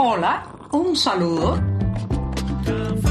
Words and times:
Hola, 0.00 0.44
un 0.70 0.94
saludo. 0.94 1.58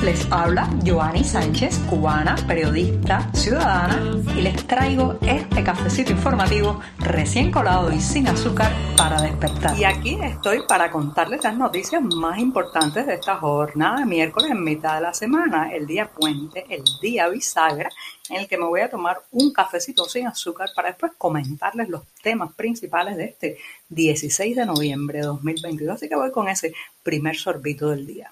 Les 0.04 0.26
habla 0.32 0.70
Joanny 0.86 1.24
Sánchez, 1.24 1.80
cubana, 1.90 2.36
periodista, 2.48 3.30
ciudadana, 3.34 4.22
y 4.38 4.42
les 4.42 4.66
traigo 4.66 5.18
este 5.22 5.64
cafecito 5.64 6.12
informativo 6.12 6.80
recién 7.00 7.52
colado 7.52 7.92
y 7.92 8.00
sin 8.00 8.28
azúcar 8.28 8.72
para 8.96 9.22
despertar. 9.22 9.78
Y 9.78 9.84
aquí 9.84 10.18
estoy 10.22 10.62
para 10.68 10.92
contarles 10.92 11.44
las 11.44 11.58
noticias 11.58 12.02
más 12.02 12.40
importantes 12.40 13.06
de 13.06 13.16
esta 13.16 13.36
jornada 13.36 14.06
miércoles 14.06 14.52
en 14.52 14.64
mitad 14.64 14.96
de 14.96 15.02
la 15.02 15.14
semana, 15.14 15.74
el 15.74 15.86
día 15.88 16.10
puente, 16.10 16.66
el 16.70 16.84
día 17.02 17.28
bisagra, 17.28 17.90
en 18.30 18.38
el 18.42 18.48
que 18.48 18.58
me 18.58 18.66
voy 18.66 18.82
a 18.82 18.90
tomar 18.90 19.22
un 19.32 19.52
cafecito 19.52 20.06
sin 20.06 20.28
azúcar 20.28 20.70
para 20.76 20.90
después 20.90 21.12
comentarles 21.18 21.90
los 21.90 22.04
temas 22.22 22.54
principales 22.54 23.18
de 23.18 23.26
este 23.26 23.58
16 23.90 24.56
de 24.56 24.66
noviembre 24.66 25.20
de 25.20 25.26
2022. 25.26 25.96
Así 25.96 26.08
que 26.08 26.16
voy 26.16 26.32
con 26.32 26.48
ese 26.48 26.74
primer 27.04 27.36
sorbito 27.36 27.90
del 27.90 28.06
día. 28.06 28.32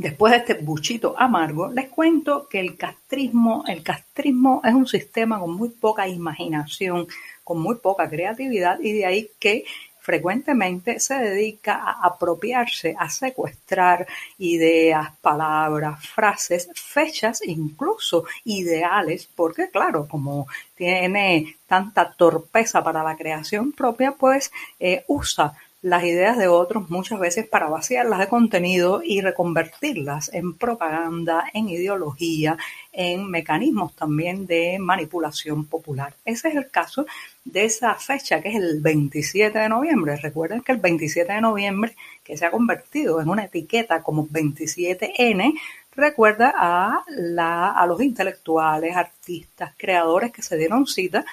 Después 0.00 0.30
de 0.32 0.38
este 0.38 0.54
buchito 0.54 1.14
amargo, 1.18 1.68
les 1.68 1.90
cuento 1.90 2.48
que 2.48 2.58
el 2.58 2.78
castrismo, 2.78 3.64
el 3.68 3.82
castrismo 3.82 4.62
es 4.64 4.72
un 4.72 4.86
sistema 4.86 5.38
con 5.38 5.54
muy 5.54 5.68
poca 5.68 6.08
imaginación, 6.08 7.06
con 7.44 7.60
muy 7.60 7.74
poca 7.76 8.08
creatividad 8.08 8.80
y 8.80 8.92
de 8.94 9.04
ahí 9.04 9.30
que 9.38 9.66
frecuentemente 9.98 11.00
se 11.00 11.16
dedica 11.16 11.74
a 11.74 12.06
apropiarse, 12.06 12.96
a 12.98 13.10
secuestrar 13.10 14.06
ideas, 14.38 15.10
palabras, 15.20 16.08
frases, 16.08 16.70
fechas, 16.74 17.42
incluso 17.44 18.24
ideales, 18.44 19.28
porque 19.36 19.68
claro, 19.68 20.08
como 20.08 20.46
tiene 20.74 21.58
tanta 21.66 22.10
torpeza 22.10 22.82
para 22.82 23.02
la 23.02 23.18
creación 23.18 23.72
propia, 23.72 24.12
pues 24.12 24.50
eh, 24.78 25.04
usa 25.08 25.52
las 25.82 26.04
ideas 26.04 26.36
de 26.36 26.46
otros 26.46 26.90
muchas 26.90 27.18
veces 27.18 27.48
para 27.48 27.68
vaciarlas 27.68 28.18
de 28.18 28.28
contenido 28.28 29.00
y 29.02 29.22
reconvertirlas 29.22 30.30
en 30.34 30.54
propaganda, 30.54 31.44
en 31.54 31.70
ideología, 31.70 32.58
en 32.92 33.30
mecanismos 33.30 33.94
también 33.96 34.46
de 34.46 34.78
manipulación 34.78 35.64
popular. 35.64 36.14
Ese 36.24 36.48
es 36.48 36.56
el 36.56 36.70
caso 36.70 37.06
de 37.44 37.64
esa 37.64 37.94
fecha 37.94 38.42
que 38.42 38.50
es 38.50 38.56
el 38.56 38.80
27 38.80 39.58
de 39.58 39.68
noviembre. 39.70 40.16
Recuerden 40.16 40.60
que 40.60 40.72
el 40.72 40.78
27 40.78 41.32
de 41.32 41.40
noviembre, 41.40 41.96
que 42.22 42.36
se 42.36 42.44
ha 42.44 42.50
convertido 42.50 43.20
en 43.22 43.30
una 43.30 43.44
etiqueta 43.44 44.02
como 44.02 44.28
27N, 44.28 45.54
recuerda 45.96 46.52
a, 46.54 47.04
la, 47.08 47.70
a 47.70 47.86
los 47.86 48.02
intelectuales, 48.02 48.96
artistas, 48.96 49.72
creadores 49.78 50.30
que 50.30 50.42
se 50.42 50.56
dieron 50.58 50.86
cita 50.86 51.24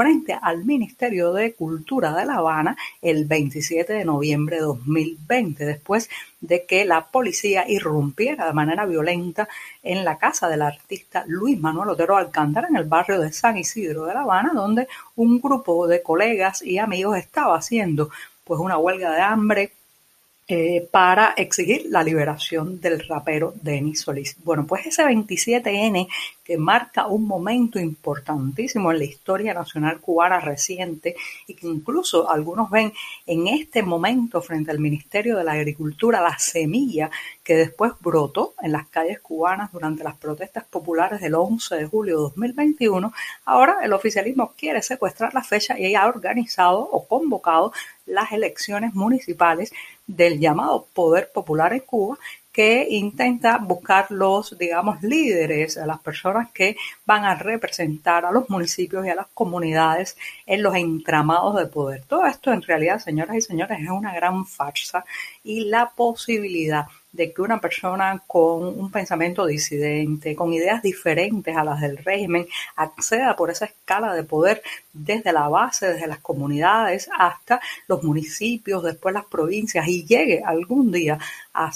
frente 0.00 0.34
al 0.40 0.64
Ministerio 0.64 1.34
de 1.34 1.52
Cultura 1.52 2.14
de 2.14 2.24
La 2.24 2.36
Habana 2.36 2.74
el 3.02 3.26
27 3.26 3.92
de 3.92 4.06
noviembre 4.06 4.56
de 4.56 4.62
2020, 4.62 5.66
después 5.66 6.08
de 6.40 6.64
que 6.64 6.86
la 6.86 7.08
policía 7.08 7.68
irrumpiera 7.68 8.46
de 8.46 8.54
manera 8.54 8.86
violenta 8.86 9.46
en 9.82 10.02
la 10.02 10.16
casa 10.16 10.48
del 10.48 10.62
artista 10.62 11.24
Luis 11.26 11.60
Manuel 11.60 11.90
Otero 11.90 12.16
Alcántara 12.16 12.68
en 12.68 12.76
el 12.76 12.84
barrio 12.84 13.20
de 13.20 13.30
San 13.30 13.58
Isidro 13.58 14.06
de 14.06 14.14
La 14.14 14.22
Habana, 14.22 14.52
donde 14.54 14.88
un 15.16 15.38
grupo 15.38 15.86
de 15.86 16.02
colegas 16.02 16.62
y 16.62 16.78
amigos 16.78 17.18
estaba 17.18 17.58
haciendo 17.58 18.08
pues 18.42 18.58
una 18.58 18.78
huelga 18.78 19.12
de 19.12 19.20
hambre 19.20 19.72
eh, 20.52 20.88
para 20.90 21.34
exigir 21.36 21.86
la 21.90 22.02
liberación 22.02 22.80
del 22.80 23.06
rapero 23.06 23.54
Denis 23.62 24.00
Solís. 24.00 24.34
Bueno, 24.42 24.66
pues 24.66 24.84
ese 24.84 25.04
27N 25.04 26.08
que 26.42 26.58
marca 26.58 27.06
un 27.06 27.24
momento 27.24 27.78
importantísimo 27.78 28.90
en 28.90 28.98
la 28.98 29.04
historia 29.04 29.54
nacional 29.54 30.00
cubana 30.00 30.40
reciente 30.40 31.14
y 31.46 31.54
que 31.54 31.68
incluso 31.68 32.28
algunos 32.28 32.68
ven 32.68 32.92
en 33.24 33.46
este 33.46 33.84
momento 33.84 34.42
frente 34.42 34.72
al 34.72 34.80
Ministerio 34.80 35.36
de 35.36 35.44
la 35.44 35.52
Agricultura 35.52 36.20
la 36.20 36.36
semilla 36.40 37.08
que 37.44 37.54
después 37.54 37.92
brotó 38.00 38.54
en 38.60 38.72
las 38.72 38.88
calles 38.88 39.20
cubanas 39.20 39.70
durante 39.70 40.02
las 40.02 40.16
protestas 40.16 40.64
populares 40.64 41.20
del 41.20 41.36
11 41.36 41.76
de 41.76 41.86
julio 41.86 42.16
de 42.16 42.22
2021, 42.22 43.12
ahora 43.44 43.78
el 43.84 43.92
oficialismo 43.92 44.52
quiere 44.56 44.82
secuestrar 44.82 45.32
la 45.32 45.44
fecha 45.44 45.78
y 45.78 45.94
ha 45.94 46.08
organizado 46.08 46.80
o 46.80 47.06
convocado 47.06 47.72
las 48.06 48.32
elecciones 48.32 48.94
municipales 48.94 49.72
del 50.16 50.40
llamado 50.40 50.86
Poder 50.92 51.30
Popular 51.32 51.72
en 51.72 51.80
Cuba 51.80 52.18
que 52.52 52.86
intenta 52.90 53.58
buscar 53.58 54.10
los, 54.10 54.58
digamos, 54.58 55.02
líderes, 55.02 55.78
a 55.78 55.86
las 55.86 56.00
personas 56.00 56.50
que 56.50 56.76
van 57.06 57.24
a 57.24 57.36
representar 57.36 58.24
a 58.24 58.32
los 58.32 58.50
municipios 58.50 59.06
y 59.06 59.08
a 59.08 59.14
las 59.14 59.28
comunidades 59.28 60.16
en 60.46 60.62
los 60.62 60.74
entramados 60.74 61.56
de 61.56 61.66
poder. 61.66 62.02
Todo 62.06 62.26
esto 62.26 62.52
en 62.52 62.62
realidad, 62.62 62.98
señoras 62.98 63.36
y 63.36 63.40
señores, 63.40 63.78
es 63.80 63.88
una 63.88 64.12
gran 64.12 64.44
farsa 64.46 65.04
y 65.44 65.66
la 65.66 65.90
posibilidad 65.90 66.86
de 67.12 67.32
que 67.32 67.42
una 67.42 67.60
persona 67.60 68.22
con 68.26 68.62
un 68.66 68.90
pensamiento 68.90 69.46
disidente, 69.46 70.36
con 70.36 70.52
ideas 70.52 70.82
diferentes 70.82 71.56
a 71.56 71.64
las 71.64 71.80
del 71.80 71.98
régimen, 71.98 72.46
acceda 72.76 73.34
por 73.36 73.50
esa 73.50 73.66
escala 73.66 74.14
de 74.14 74.22
poder 74.22 74.62
desde 74.92 75.32
la 75.32 75.48
base, 75.48 75.92
desde 75.92 76.06
las 76.06 76.20
comunidades 76.20 77.08
hasta 77.16 77.60
los 77.88 78.02
municipios, 78.02 78.82
después 78.82 79.14
las 79.14 79.24
provincias 79.24 79.86
y 79.88 80.04
llegue 80.04 80.42
algún 80.44 80.92
día 80.92 81.18
a, 81.52 81.72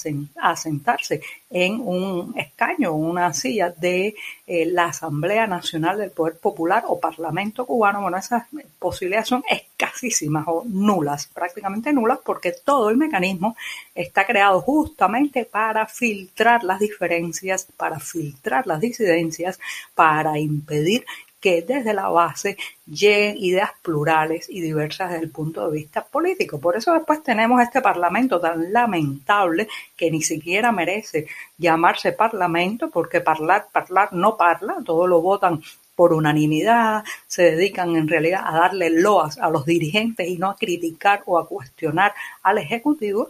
sentarse 0.57 1.21
en 1.55 1.81
un 1.81 2.35
escaño, 2.37 2.95
una 2.95 3.33
silla 3.33 3.71
de 3.71 4.17
eh, 4.45 4.67
la 4.67 4.87
Asamblea 4.87 5.47
Nacional 5.47 5.99
del 5.99 6.11
Poder 6.11 6.37
Popular 6.37 6.83
o 6.89 6.99
Parlamento 6.99 7.65
cubano. 7.65 8.03
Bueno, 8.03 8.17
esas 8.17 8.43
posibilidades 8.81 9.29
son 9.29 9.45
escasísimas 9.49 10.45
o 10.49 10.65
nulas, 10.67 11.29
prácticamente 11.33 11.93
nulas, 11.93 12.19
porque 12.25 12.51
todo 12.51 12.91
el 12.91 12.97
mecanismo 12.97 13.57
está 13.95 14.27
creado 14.27 14.61
justamente 14.63 15.45
para 15.45 15.87
filtrar 15.87 16.65
las 16.65 16.81
diferencias, 16.81 17.69
para 17.77 18.01
filtrar 18.01 18.67
las 18.67 18.81
disidencias, 18.81 19.61
para 19.95 20.41
impedir 20.41 21.07
que 21.45 21.61
desde 21.61 21.93
la 21.93 22.09
base 22.09 22.57
lleguen 22.87 23.37
ideas 23.37 23.73
plurales 23.83 24.49
y 24.49 24.63
diversas 24.63 25.11
desde 25.11 25.25
el 25.25 25.31
punto 25.31 25.67
de 25.67 25.77
vista 25.77 26.03
político. 26.03 26.59
Por 26.59 26.75
eso 26.75 26.95
después 26.95 27.23
tenemos 27.23 27.61
este 27.61 27.83
parlamento 27.83 28.41
tan 28.41 28.73
lamentable 28.73 29.69
que 29.95 30.11
ni 30.11 30.23
siquiera 30.23 30.73
merece 30.73 31.27
llamarse 31.59 32.13
parlamento 32.13 32.89
porque 32.89 33.23
hablar, 33.27 33.67
hablar 33.75 34.15
no 34.15 34.39
parla, 34.39 34.77
todo 34.87 35.07
lo 35.07 35.21
votan 35.21 35.61
por 35.95 36.15
unanimidad, 36.15 37.05
se 37.27 37.43
dedican 37.43 37.95
en 37.95 38.09
realidad 38.09 38.41
a 38.47 38.57
darle 38.57 38.89
loas 38.89 39.37
a 39.37 39.51
los 39.51 39.67
dirigentes 39.67 40.27
y 40.27 40.39
no 40.39 40.49
a 40.49 40.57
criticar 40.57 41.25
o 41.27 41.39
a 41.39 41.47
cuestionar 41.47 42.15
al 42.43 42.57
Ejecutivo 42.57 43.29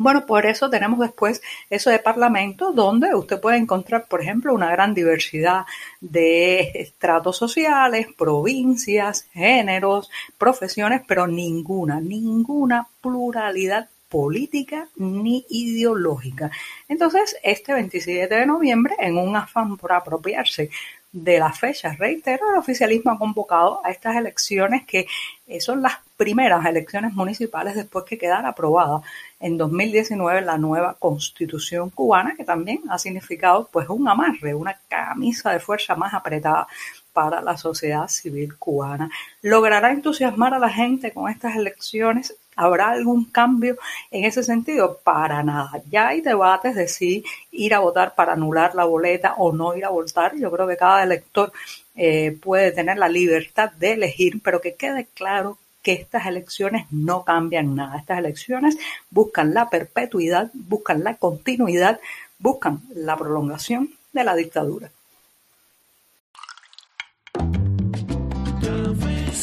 bueno, 0.00 0.24
por 0.24 0.46
eso 0.46 0.70
tenemos 0.70 0.98
después 0.98 1.42
eso 1.68 1.90
de 1.90 1.98
Parlamento, 1.98 2.72
donde 2.72 3.14
usted 3.14 3.38
puede 3.38 3.58
encontrar, 3.58 4.06
por 4.08 4.22
ejemplo, 4.22 4.54
una 4.54 4.70
gran 4.70 4.94
diversidad 4.94 5.66
de 6.00 6.70
estratos 6.74 7.36
sociales, 7.36 8.06
provincias, 8.16 9.28
géneros, 9.34 10.08
profesiones, 10.38 11.02
pero 11.06 11.26
ninguna, 11.26 12.00
ninguna 12.00 12.88
pluralidad 13.02 13.90
política 14.08 14.88
ni 14.96 15.44
ideológica. 15.50 16.50
Entonces, 16.88 17.36
este 17.42 17.74
27 17.74 18.34
de 18.34 18.46
noviembre, 18.46 18.94
en 19.00 19.18
un 19.18 19.36
afán 19.36 19.76
por 19.76 19.92
apropiarse 19.92 20.70
de 21.12 21.40
la 21.40 21.52
fecha, 21.52 21.94
reitero, 21.98 22.50
el 22.52 22.58
oficialismo 22.58 23.10
ha 23.10 23.18
convocado 23.18 23.80
a 23.84 23.90
estas 23.90 24.16
elecciones 24.16 24.86
que 24.86 25.06
eh, 25.46 25.60
son 25.60 25.82
las 25.82 25.94
primeras 26.16 26.64
elecciones 26.64 27.12
municipales 27.14 27.74
después 27.74 28.04
que 28.04 28.16
quedara 28.16 28.50
aprobada 28.50 29.00
en 29.40 29.56
2019 29.56 30.42
la 30.42 30.56
nueva 30.56 30.94
constitución 30.94 31.90
cubana, 31.90 32.34
que 32.36 32.44
también 32.44 32.82
ha 32.90 32.98
significado 32.98 33.68
pues 33.72 33.88
un 33.88 34.06
amarre, 34.06 34.54
una 34.54 34.78
camisa 34.88 35.50
de 35.50 35.58
fuerza 35.58 35.96
más 35.96 36.14
apretada 36.14 36.68
para 37.12 37.40
la 37.40 37.56
sociedad 37.56 38.06
civil 38.06 38.56
cubana. 38.56 39.10
¿Logrará 39.42 39.90
entusiasmar 39.90 40.54
a 40.54 40.58
la 40.58 40.70
gente 40.70 41.12
con 41.12 41.28
estas 41.28 41.56
elecciones? 41.56 42.36
¿Habrá 42.56 42.90
algún 42.90 43.24
cambio 43.24 43.78
en 44.10 44.24
ese 44.24 44.42
sentido? 44.42 44.98
Para 45.02 45.42
nada. 45.42 45.82
Ya 45.90 46.08
hay 46.08 46.20
debates 46.20 46.74
de 46.74 46.88
si 46.88 47.24
ir 47.52 47.74
a 47.74 47.78
votar 47.78 48.14
para 48.14 48.34
anular 48.34 48.74
la 48.74 48.84
boleta 48.84 49.34
o 49.38 49.52
no 49.52 49.76
ir 49.76 49.84
a 49.84 49.90
votar. 49.90 50.36
Yo 50.36 50.50
creo 50.50 50.66
que 50.66 50.76
cada 50.76 51.02
elector 51.02 51.52
eh, 51.96 52.36
puede 52.42 52.72
tener 52.72 52.98
la 52.98 53.08
libertad 53.08 53.72
de 53.72 53.92
elegir, 53.92 54.40
pero 54.42 54.60
que 54.60 54.74
quede 54.74 55.06
claro 55.14 55.58
que 55.82 55.92
estas 55.92 56.26
elecciones 56.26 56.86
no 56.90 57.24
cambian 57.24 57.74
nada. 57.74 57.98
Estas 57.98 58.18
elecciones 58.18 58.76
buscan 59.10 59.54
la 59.54 59.70
perpetuidad, 59.70 60.50
buscan 60.52 61.02
la 61.04 61.14
continuidad, 61.16 62.00
buscan 62.38 62.82
la 62.94 63.16
prolongación 63.16 63.90
de 64.12 64.24
la 64.24 64.34
dictadura. 64.34 64.90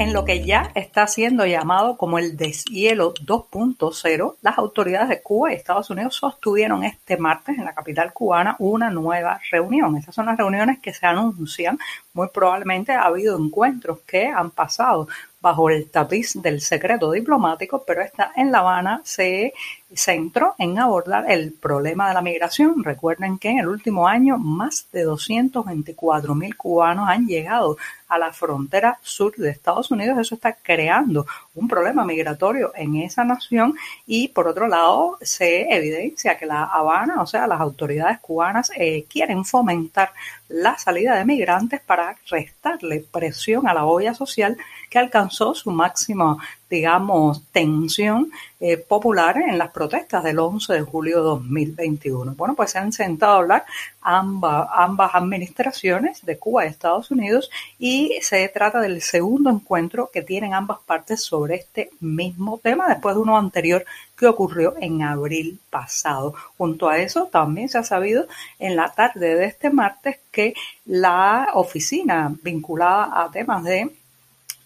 En 0.00 0.14
lo 0.14 0.24
que 0.24 0.42
ya 0.42 0.70
está 0.74 1.06
siendo 1.06 1.44
llamado 1.44 1.98
como 1.98 2.18
el 2.18 2.34
deshielo 2.34 3.12
2.0, 3.12 4.36
las 4.40 4.56
autoridades 4.56 5.10
de 5.10 5.20
Cuba 5.20 5.52
y 5.52 5.56
Estados 5.56 5.90
Unidos 5.90 6.16
sostuvieron 6.16 6.84
este 6.84 7.18
martes 7.18 7.58
en 7.58 7.66
la 7.66 7.74
capital 7.74 8.14
cubana 8.14 8.56
una 8.60 8.88
nueva 8.88 9.38
reunión. 9.50 9.98
Estas 9.98 10.14
son 10.14 10.24
las 10.24 10.38
reuniones 10.38 10.78
que 10.78 10.94
se 10.94 11.04
anuncian. 11.04 11.78
Muy 12.14 12.28
probablemente 12.28 12.92
ha 12.92 13.02
habido 13.02 13.38
encuentros 13.38 13.98
que 14.06 14.24
han 14.24 14.52
pasado 14.52 15.06
bajo 15.38 15.68
el 15.68 15.90
tapiz 15.90 16.32
del 16.40 16.62
secreto 16.62 17.12
diplomático, 17.12 17.84
pero 17.86 18.00
esta 18.00 18.32
en 18.36 18.50
La 18.52 18.60
Habana 18.60 19.02
se 19.04 19.52
centró 19.94 20.54
en 20.58 20.78
abordar 20.78 21.30
el 21.30 21.52
problema 21.52 22.08
de 22.08 22.14
la 22.14 22.22
migración. 22.22 22.84
Recuerden 22.84 23.38
que 23.38 23.48
en 23.50 23.58
el 23.58 23.68
último 23.68 24.06
año 24.06 24.38
más 24.38 24.86
de 24.92 25.02
224 25.02 26.34
mil 26.34 26.56
cubanos 26.56 27.08
han 27.08 27.26
llegado 27.26 27.76
a 28.08 28.18
la 28.18 28.32
frontera 28.32 28.98
sur 29.02 29.34
de 29.36 29.50
Estados 29.50 29.90
Unidos. 29.90 30.18
Eso 30.18 30.34
está 30.34 30.52
creando 30.52 31.26
un 31.54 31.68
problema 31.68 32.04
migratorio 32.04 32.72
en 32.74 32.96
esa 32.96 33.24
nación 33.24 33.74
y 34.06 34.28
por 34.28 34.48
otro 34.48 34.66
lado 34.68 35.16
se 35.22 35.72
evidencia 35.74 36.36
que 36.36 36.46
La 36.46 36.64
Habana, 36.64 37.22
o 37.22 37.26
sea, 37.26 37.46
las 37.46 37.60
autoridades 37.60 38.18
cubanas 38.18 38.70
eh, 38.76 39.04
quieren 39.08 39.44
fomentar 39.44 40.12
la 40.48 40.76
salida 40.76 41.14
de 41.16 41.24
migrantes 41.24 41.80
para 41.80 42.16
restarle 42.28 43.04
presión 43.10 43.68
a 43.68 43.74
la 43.74 43.84
olla 43.84 44.14
social 44.14 44.56
que 44.88 44.98
alcanzó 44.98 45.54
su 45.54 45.70
máximo 45.70 46.38
digamos, 46.70 47.42
tensión 47.50 48.30
eh, 48.60 48.76
popular 48.76 49.36
en 49.38 49.58
las 49.58 49.72
protestas 49.72 50.22
del 50.22 50.38
11 50.38 50.72
de 50.72 50.80
julio 50.82 51.16
de 51.18 51.24
2021. 51.24 52.34
Bueno, 52.36 52.54
pues 52.54 52.70
se 52.70 52.78
han 52.78 52.92
sentado 52.92 53.32
a 53.32 53.38
hablar 53.38 53.64
ambas, 54.00 54.68
ambas 54.72 55.14
administraciones 55.14 56.24
de 56.24 56.38
Cuba 56.38 56.64
y 56.64 56.68
Estados 56.68 57.10
Unidos 57.10 57.50
y 57.78 58.18
se 58.22 58.46
trata 58.48 58.80
del 58.80 59.02
segundo 59.02 59.50
encuentro 59.50 60.10
que 60.12 60.22
tienen 60.22 60.54
ambas 60.54 60.78
partes 60.86 61.22
sobre 61.22 61.56
este 61.56 61.90
mismo 61.98 62.58
tema 62.62 62.88
después 62.88 63.16
de 63.16 63.22
uno 63.22 63.36
anterior 63.36 63.84
que 64.16 64.26
ocurrió 64.26 64.74
en 64.78 65.02
abril 65.02 65.58
pasado. 65.70 66.34
Junto 66.56 66.88
a 66.88 66.98
eso, 66.98 67.26
también 67.32 67.68
se 67.68 67.78
ha 67.78 67.84
sabido 67.84 68.26
en 68.58 68.76
la 68.76 68.92
tarde 68.92 69.34
de 69.34 69.46
este 69.46 69.70
martes 69.70 70.18
que 70.30 70.54
la 70.84 71.48
oficina 71.54 72.32
vinculada 72.42 73.22
a 73.24 73.30
temas 73.30 73.64
de 73.64 73.90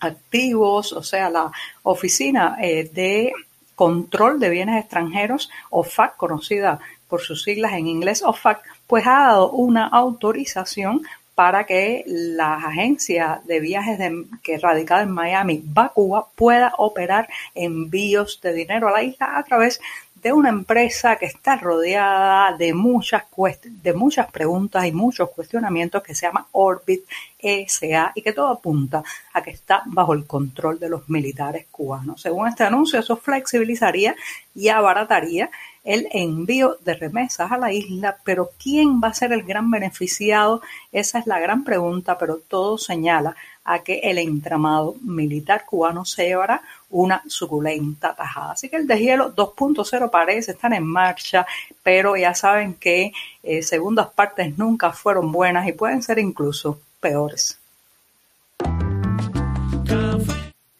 activos, 0.04 0.92
o 0.92 1.02
sea, 1.02 1.30
la 1.30 1.50
Oficina 1.82 2.56
eh, 2.60 2.90
de 2.92 3.32
Control 3.74 4.38
de 4.38 4.50
Bienes 4.50 4.80
Extranjeros, 4.80 5.50
OFAC, 5.70 6.16
conocida 6.16 6.78
por 7.08 7.20
sus 7.20 7.42
siglas 7.42 7.72
en 7.72 7.86
inglés 7.86 8.22
OFAC, 8.22 8.62
pues 8.86 9.06
ha 9.06 9.24
dado 9.26 9.50
una 9.50 9.86
autorización 9.86 11.02
para 11.34 11.64
que 11.64 12.04
la 12.06 12.54
agencia 12.54 13.40
de 13.44 13.58
viajes 13.60 13.98
de, 13.98 14.24
que 14.42 14.58
radicada 14.58 15.02
en 15.02 15.10
Miami 15.10 15.64
va 15.76 15.86
a 15.86 15.88
Cuba 15.88 16.28
pueda 16.34 16.72
operar 16.78 17.28
envíos 17.54 18.40
de 18.40 18.52
dinero 18.52 18.88
a 18.88 18.92
la 18.92 19.02
isla 19.02 19.36
a 19.36 19.42
través 19.42 19.80
de 20.24 20.32
una 20.32 20.48
empresa 20.48 21.16
que 21.16 21.26
está 21.26 21.56
rodeada 21.56 22.56
de 22.56 22.72
muchas, 22.72 23.24
de 23.62 23.92
muchas 23.92 24.32
preguntas 24.32 24.86
y 24.86 24.92
muchos 24.92 25.28
cuestionamientos 25.28 26.02
que 26.02 26.14
se 26.14 26.24
llama 26.24 26.48
Orbit 26.52 27.02
ESA 27.38 28.10
y 28.14 28.22
que 28.22 28.32
todo 28.32 28.48
apunta 28.48 29.04
a 29.34 29.42
que 29.42 29.50
está 29.50 29.82
bajo 29.84 30.14
el 30.14 30.26
control 30.26 30.80
de 30.80 30.88
los 30.88 31.10
militares 31.10 31.66
cubanos. 31.70 32.22
Según 32.22 32.48
este 32.48 32.64
anuncio, 32.64 32.98
eso 32.98 33.18
flexibilizaría 33.18 34.16
y 34.54 34.68
abarataría 34.68 35.50
el 35.84 36.08
envío 36.10 36.78
de 36.82 36.94
remesas 36.94 37.52
a 37.52 37.58
la 37.58 37.70
isla, 37.70 38.16
pero 38.24 38.48
¿quién 38.58 39.02
va 39.04 39.08
a 39.08 39.14
ser 39.14 39.30
el 39.34 39.42
gran 39.42 39.70
beneficiado? 39.70 40.62
Esa 40.90 41.18
es 41.18 41.26
la 41.26 41.38
gran 41.38 41.64
pregunta, 41.64 42.16
pero 42.16 42.38
todo 42.38 42.78
señala 42.78 43.36
a 43.64 43.82
que 43.82 44.00
el 44.04 44.18
entramado 44.18 44.96
militar 45.02 45.64
cubano 45.64 46.04
se 46.04 46.26
llevará 46.26 46.62
una 46.90 47.22
suculenta 47.26 48.14
tajada. 48.14 48.52
Así 48.52 48.68
que 48.68 48.76
el 48.76 48.86
deshielo 48.86 49.34
2.0 49.34 50.10
parece 50.10 50.52
estar 50.52 50.72
en 50.72 50.84
marcha, 50.84 51.46
pero 51.82 52.16
ya 52.16 52.34
saben 52.34 52.74
que 52.74 53.12
eh, 53.42 53.62
segundas 53.62 54.08
partes 54.08 54.56
nunca 54.58 54.92
fueron 54.92 55.32
buenas 55.32 55.66
y 55.66 55.72
pueden 55.72 56.02
ser 56.02 56.18
incluso 56.18 56.78
peores. 57.00 57.58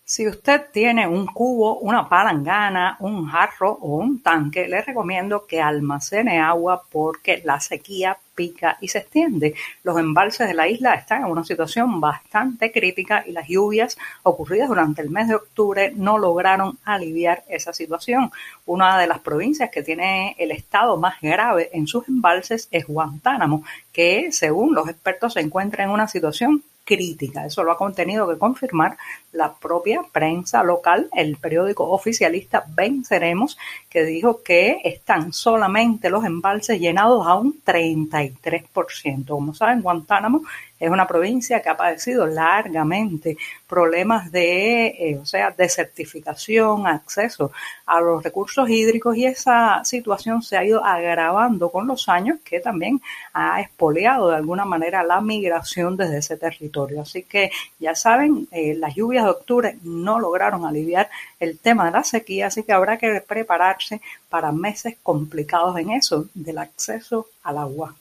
Si 0.07 0.29
usted 0.29 0.67
tiene 0.71 1.09
un 1.09 1.25
cubo, 1.25 1.79
una 1.79 2.07
palangana, 2.07 2.99
un 3.01 3.27
jarro 3.27 3.73
o 3.81 3.97
un 3.97 4.21
tanque, 4.21 4.69
le 4.69 4.83
recomiendo 4.83 5.47
que 5.47 5.63
almacene 5.63 6.41
agua 6.41 6.83
porque 6.93 7.41
la 7.43 7.59
sequía 7.59 8.19
pica 8.35 8.77
y 8.83 8.89
se 8.89 8.99
extiende. 8.99 9.55
Los 9.83 9.99
embalses 9.99 10.47
de 10.47 10.53
la 10.53 10.69
isla 10.69 10.93
están 10.93 11.23
en 11.23 11.31
una 11.31 11.43
situación 11.43 12.03
bastante 12.03 12.71
crítica 12.71 13.25
y 13.27 13.33
las 13.33 13.49
lluvias 13.49 13.97
ocurridas 14.25 14.69
durante 14.69 15.01
el 15.01 15.09
mes 15.09 15.29
de 15.29 15.37
octubre 15.37 15.93
no 15.97 16.19
lograron 16.19 16.79
aliviar 16.85 17.43
esa 17.49 17.73
situación. 17.73 18.31
Una 18.67 18.99
de 18.99 19.07
las 19.07 19.21
provincias 19.21 19.71
que 19.71 19.83
tiene 19.83 20.37
el 20.39 20.51
estado 20.51 20.99
más 20.99 21.19
grave 21.23 21.71
en 21.73 21.87
sus 21.87 22.07
embalses 22.09 22.69
es 22.71 22.87
Guantánamo, 22.87 23.65
que 23.91 24.33
según 24.33 24.75
los 24.75 24.87
expertos 24.87 25.33
se 25.33 25.41
encuentra 25.41 25.83
en 25.83 25.89
una 25.89 26.09
situación 26.09 26.63
crítica. 26.85 27.47
Eso 27.47 27.65
lo 27.65 27.73
ha 27.73 27.93
tenido 27.93 28.29
que 28.29 28.39
confirmar 28.39 28.97
la 29.33 29.53
propia 29.55 30.03
prensa 30.13 30.63
local, 30.63 31.09
el 31.13 31.37
periódico 31.37 31.89
oficialista 31.89 32.65
Venceremos, 32.69 33.59
que 33.89 34.05
dijo 34.05 34.43
que 34.43 34.81
están 34.85 35.33
solamente 35.33 36.11
los 36.11 36.25
embalses 36.25 36.79
llenados 36.79 37.27
a 37.27 37.35
un 37.35 37.61
33%. 37.65 39.27
Como 39.27 39.55
saben, 39.55 39.83
Guantánamo 39.83 40.43
es 40.85 40.91
una 40.91 41.07
provincia 41.07 41.63
que 41.63 41.69
ha 41.71 41.77
padecido 41.77 42.27
largamente 42.27 43.37
problemas 43.67 44.31
de, 44.31 44.87
eh, 44.87 45.19
o 45.21 45.25
sea, 45.25 45.51
desertificación, 45.51 46.87
acceso 46.87 47.53
a 47.87 48.01
los 48.01 48.23
recursos 48.23 48.69
hídricos 48.69 49.17
y 49.17 49.27
esa 49.27 49.83
situación 49.85 50.43
se 50.43 50.57
ha 50.57 50.65
ido 50.65 50.85
agravando 50.85 51.71
con 51.71 51.87
los 51.87 52.09
años 52.09 52.39
que 52.45 52.61
también 52.61 53.01
ha 53.33 53.61
expoliado 53.61 54.29
de 54.29 54.37
alguna 54.37 54.65
manera 54.65 55.03
la 55.03 55.21
migración 55.21 55.97
desde 55.97 56.19
ese 56.19 56.37
territorio. 56.37 57.01
Así 57.01 57.23
que 57.23 57.51
ya 57.79 57.95
saben, 57.95 58.47
eh, 58.51 58.75
las 58.75 58.95
lluvias 58.95 59.25
de 59.25 59.31
octubre 59.31 59.79
no 59.83 60.21
lograron 60.21 60.67
aliviar 60.67 61.09
el 61.41 61.59
tema 61.59 61.87
de 61.87 61.93
la 61.93 62.05
sequía, 62.05 62.49
así 62.49 62.63
que 62.63 62.73
habrá 62.73 62.99
que 62.99 63.23
prepararse 63.27 64.01
para 64.29 64.53
meses 64.53 64.97
complicados 65.03 65.79
en 65.79 65.91
eso, 65.91 66.27
del 66.35 66.59
acceso 66.59 67.29
al 67.43 67.59
agua. 67.59 67.95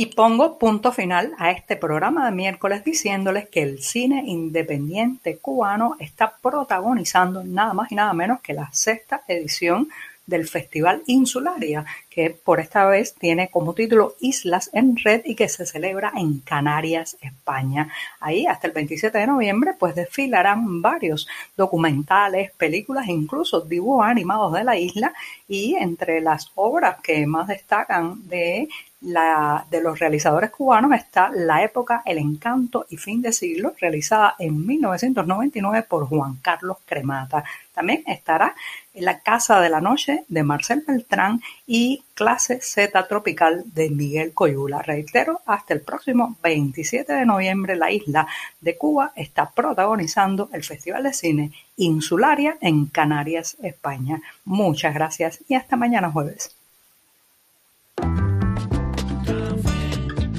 Y 0.00 0.06
pongo 0.06 0.60
punto 0.60 0.92
final 0.92 1.34
a 1.38 1.50
este 1.50 1.74
programa 1.74 2.24
de 2.26 2.30
miércoles 2.30 2.84
diciéndoles 2.84 3.48
que 3.48 3.62
el 3.62 3.82
cine 3.82 4.22
independiente 4.26 5.38
cubano 5.38 5.96
está 5.98 6.36
protagonizando 6.40 7.42
nada 7.42 7.74
más 7.74 7.90
y 7.90 7.96
nada 7.96 8.12
menos 8.12 8.40
que 8.40 8.52
la 8.52 8.70
sexta 8.72 9.22
edición 9.26 9.88
del 10.24 10.46
Festival 10.46 11.02
Insularia, 11.06 11.84
que 12.10 12.30
por 12.30 12.60
esta 12.60 12.86
vez 12.86 13.14
tiene 13.14 13.48
como 13.48 13.74
título 13.74 14.14
Islas 14.20 14.70
en 14.72 14.96
Red 14.96 15.22
y 15.24 15.34
que 15.34 15.48
se 15.48 15.66
celebra 15.66 16.12
en 16.14 16.40
Canarias, 16.40 17.16
España. 17.20 17.88
Ahí 18.20 18.46
hasta 18.46 18.66
el 18.66 18.74
27 18.74 19.16
de 19.18 19.26
noviembre 19.26 19.72
pues 19.76 19.94
desfilarán 19.94 20.80
varios 20.82 21.26
documentales, 21.56 22.52
películas, 22.52 23.08
incluso 23.08 23.62
dibujos 23.62 24.06
animados 24.06 24.52
de 24.52 24.64
la 24.64 24.76
isla 24.76 25.12
y 25.48 25.74
entre 25.76 26.20
las 26.20 26.52
obras 26.54 27.00
que 27.02 27.26
más 27.26 27.48
destacan 27.48 28.28
de 28.28 28.68
la, 29.00 29.64
de 29.70 29.80
los 29.80 29.98
realizadores 29.98 30.50
cubanos 30.50 30.92
está 30.92 31.30
La 31.30 31.62
época, 31.62 32.02
el 32.04 32.18
encanto 32.18 32.86
y 32.88 32.96
fin 32.96 33.22
de 33.22 33.32
siglo, 33.32 33.72
realizada 33.80 34.34
en 34.38 34.66
1999 34.66 35.86
por 35.88 36.06
Juan 36.06 36.36
Carlos 36.42 36.78
Cremata. 36.84 37.44
También 37.72 38.02
estará 38.06 38.56
en 38.92 39.04
La 39.04 39.20
Casa 39.20 39.60
de 39.60 39.68
la 39.68 39.80
Noche 39.80 40.24
de 40.28 40.42
Marcel 40.42 40.82
Beltrán 40.86 41.40
y 41.66 42.02
Clase 42.14 42.60
Z 42.60 43.06
Tropical 43.06 43.62
de 43.66 43.90
Miguel 43.90 44.34
Coyula. 44.34 44.82
Reitero, 44.82 45.42
hasta 45.46 45.74
el 45.74 45.82
próximo 45.82 46.36
27 46.42 47.12
de 47.12 47.24
noviembre 47.24 47.76
la 47.76 47.92
isla 47.92 48.26
de 48.60 48.76
Cuba 48.76 49.12
está 49.14 49.50
protagonizando 49.50 50.48
el 50.52 50.64
Festival 50.64 51.04
de 51.04 51.12
Cine 51.12 51.52
Insularia 51.76 52.58
en 52.60 52.86
Canarias, 52.86 53.56
España. 53.62 54.20
Muchas 54.44 54.92
gracias 54.92 55.38
y 55.46 55.54
hasta 55.54 55.76
mañana 55.76 56.10
jueves. 56.10 56.57